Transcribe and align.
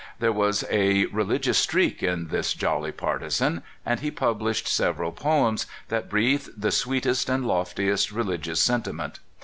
There 0.17 0.33
w^as 0.33 0.63
a 0.71 1.05
religious 1.13 1.59
streak 1.59 2.01
in 2.01 2.29
this 2.29 2.55
jolly 2.55 2.91
partisan, 2.91 3.61
and 3.85 3.99
he 3.99 4.09
published 4.09 4.67
several 4.67 5.11
poems 5.11 5.67
that 5.89 6.09
breathed 6.09 6.59
the 6.59 6.71
sweetest 6.71 7.29
and 7.29 7.45
loftiest 7.45 8.11
religious 8.11 8.59
sentiment. 8.63 9.19